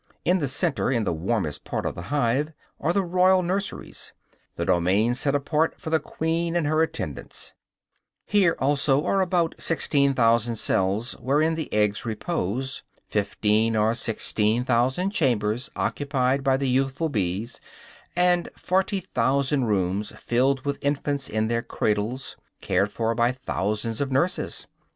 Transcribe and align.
In 0.25 0.39
the 0.39 0.47
center, 0.47 0.91
in 0.91 1.03
the 1.03 1.13
warmest 1.13 1.63
part 1.63 1.85
of 1.85 1.93
the 1.93 2.01
hive, 2.09 2.53
are 2.79 2.91
the 2.91 3.03
royal 3.03 3.43
nurseries, 3.43 4.13
the 4.55 4.65
domain 4.65 5.13
set 5.13 5.35
apart 5.35 5.79
for 5.79 5.91
the 5.91 5.99
queen 5.99 6.55
and 6.55 6.65
her 6.65 6.81
attendants; 6.81 7.53
here 8.25 8.55
also 8.57 9.05
are 9.05 9.21
about 9.21 9.53
16,000 9.59 10.55
cells 10.55 11.11
wherein 11.19 11.53
the 11.53 11.71
eggs 11.71 12.03
repose, 12.03 12.81
15 13.09 13.75
or 13.75 13.93
16,000 13.93 15.11
chambers 15.11 15.69
occupied 15.75 16.43
by 16.43 16.57
the 16.57 16.67
youthful 16.67 17.07
bees, 17.09 17.61
and 18.15 18.49
40,000 18.57 19.65
rooms 19.65 20.13
filled 20.17 20.65
with 20.65 20.79
infants 20.83 21.29
in 21.29 21.47
their 21.47 21.61
cradles, 21.61 22.37
cared 22.59 22.91
for 22.91 23.13
by 23.13 23.31
thousands 23.31 24.01
of 24.01 24.11
nurses. 24.11 24.65